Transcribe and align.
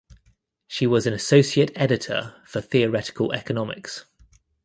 She 0.65 0.87
was 0.87 1.05
an 1.05 1.13
Associate 1.13 1.71
Editor 1.75 2.33
for 2.43 2.59
"Theoretical 2.59 3.33
Economics". 3.33 4.05